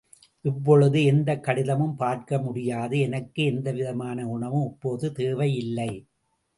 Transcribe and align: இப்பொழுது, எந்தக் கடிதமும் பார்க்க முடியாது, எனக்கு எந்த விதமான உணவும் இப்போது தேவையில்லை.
இப்பொழுது, 0.45 1.03
எந்தக் 1.03 1.43
கடிதமும் 1.43 1.95
பார்க்க 1.95 2.39
முடியாது, 2.39 2.99
எனக்கு 2.99 3.43
எந்த 3.43 3.71
விதமான 3.71 4.27
உணவும் 4.27 4.67
இப்போது 4.67 5.11
தேவையில்லை. 5.11 5.91